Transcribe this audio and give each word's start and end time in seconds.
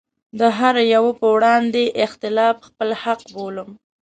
د 0.39 0.41
هره 0.57 0.83
يوه 0.95 1.11
په 1.19 1.27
وړاندې 1.35 1.83
اختلاف 2.05 2.55
خپل 2.67 2.89
حق 3.03 3.21
بولم. 3.33 3.69